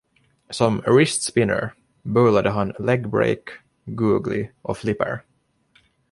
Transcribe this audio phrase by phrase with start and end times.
[0.51, 3.51] Som ”wrist-spinner”, bowlade han ”legbreak”,
[3.95, 5.23] ”googly” och ”flipper”.